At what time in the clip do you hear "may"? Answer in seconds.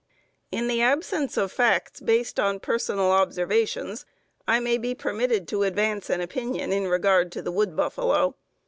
4.59-4.79